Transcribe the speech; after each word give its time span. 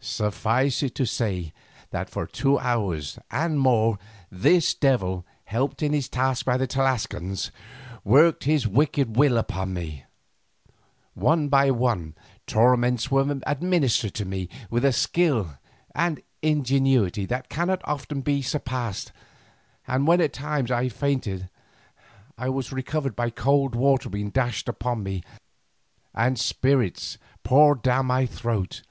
Suffice 0.00 0.82
it 0.82 0.96
to 0.96 1.06
say 1.06 1.52
that 1.90 2.10
for 2.10 2.26
two 2.26 2.58
hours 2.58 3.20
and 3.30 3.56
more 3.60 4.00
this 4.32 4.74
devil, 4.74 5.24
helped 5.44 5.80
in 5.80 5.92
his 5.92 6.08
task 6.08 6.44
by 6.44 6.56
the 6.56 6.66
Tlascalans, 6.66 7.52
worked 8.02 8.42
his 8.42 8.66
wicked 8.66 9.14
will 9.14 9.38
upon 9.38 9.72
me. 9.74 10.02
One 11.14 11.46
by 11.46 11.70
one 11.70 12.16
torments 12.48 13.12
were 13.12 13.38
administered 13.46 14.12
to 14.14 14.24
me 14.24 14.48
with 14.70 14.84
a 14.84 14.90
skill 14.92 15.56
and 15.94 16.20
ingenuity 16.42 17.24
that 17.26 17.48
cannot 17.48 17.80
often 17.84 18.18
have 18.18 18.24
been 18.24 18.42
surpassed, 18.42 19.12
and 19.86 20.04
when 20.04 20.20
at 20.20 20.32
times 20.32 20.72
I 20.72 20.88
fainted 20.88 21.48
I 22.36 22.48
was 22.48 22.72
recovered 22.72 23.14
by 23.14 23.30
cold 23.30 23.76
water 23.76 24.10
being 24.10 24.30
dashed 24.30 24.68
upon 24.68 25.04
me 25.04 25.22
and 26.12 26.36
spirits 26.40 27.18
poured 27.44 27.82
down 27.82 28.06
my 28.06 28.26
throat. 28.26 28.82